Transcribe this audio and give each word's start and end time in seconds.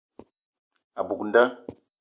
A 0.99 1.01
buk 1.07 1.21
nda. 1.27 1.43